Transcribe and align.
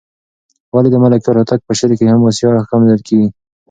ولې 0.73 0.89
د 0.91 0.95
ملکیار 1.03 1.35
هوتک 1.39 1.59
په 1.65 1.73
شعر 1.77 1.91
کې 1.97 2.11
حماسي 2.13 2.41
اړخ 2.49 2.63
کم 2.71 2.81
لېدل 2.85 3.01
کېږي؟ 3.07 3.29